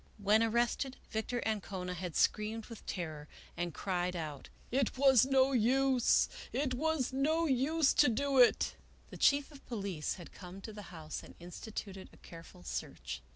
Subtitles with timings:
[0.17, 4.49] When ar rested, Victor Ancona had screamed with terror, and cried out,"
[4.81, 6.27] It was no use!
[6.51, 8.73] it was no use to do it!"
[9.11, 13.21] The Chief of Police had come to the house and instituted a careful search.